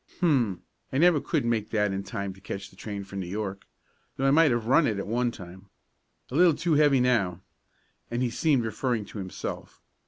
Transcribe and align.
"Hum! 0.19 0.63
I 0.91 0.97
never 0.97 1.21
could 1.21 1.45
make 1.45 1.69
that 1.69 1.93
in 1.93 2.01
time 2.01 2.33
to 2.33 2.41
catch 2.41 2.71
the 2.71 2.75
train 2.75 3.03
for 3.03 3.17
New 3.17 3.27
York, 3.27 3.67
though 4.17 4.25
I 4.25 4.31
might 4.31 4.49
have 4.49 4.65
run 4.65 4.87
it 4.87 4.97
at 4.97 5.05
one 5.05 5.29
time. 5.29 5.69
A 6.31 6.35
little 6.35 6.55
too 6.55 6.73
heavy 6.73 6.99
now," 6.99 7.41
and 8.09 8.23
he 8.23 8.31
seemed 8.31 8.65
referring 8.65 9.05
to 9.05 9.19
himself. 9.19 9.79